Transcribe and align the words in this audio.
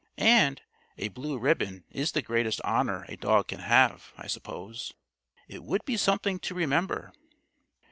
And 0.17 0.63
a 0.97 1.09
blue 1.09 1.37
ribbon 1.37 1.83
is 1.91 2.13
the 2.13 2.23
greatest 2.23 2.59
honor 2.63 3.03
a 3.07 3.15
dog 3.15 3.49
can 3.49 3.59
have, 3.59 4.13
I 4.17 4.25
suppose. 4.25 4.93
It 5.47 5.61
would 5.63 5.85
be 5.85 5.95
something 5.95 6.39
to 6.39 6.55
remember." 6.55 7.13